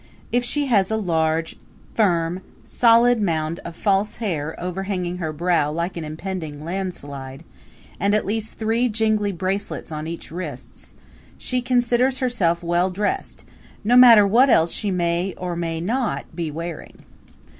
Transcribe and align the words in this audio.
If 0.31 0.43
she 0.43 0.65
has 0.65 0.89
a 0.89 0.97
large, 0.97 1.57
firm, 1.93 2.41
solid 2.63 3.21
mound 3.21 3.59
of 3.59 3.75
false 3.75 4.15
hair 4.15 4.55
overhanging 4.59 5.17
her 5.17 5.31
brow 5.31 5.71
like 5.71 5.95
an 5.95 6.03
impending 6.03 6.65
landslide, 6.65 7.43
and 7.99 8.15
at 8.15 8.25
least 8.25 8.57
three 8.57 8.89
jingly 8.89 9.31
bracelets 9.31 9.91
on 9.91 10.07
each 10.07 10.31
wrist, 10.31 10.95
she 11.37 11.61
considers 11.61 12.17
herself 12.17 12.63
well 12.63 12.89
dressed, 12.89 13.45
no 13.83 13.95
matter 13.95 14.25
what 14.25 14.49
else 14.49 14.71
she 14.71 14.89
may 14.89 15.35
or 15.37 15.55
may 15.55 15.79
not 15.79 16.35
be 16.35 16.49
wearing. 16.49 17.05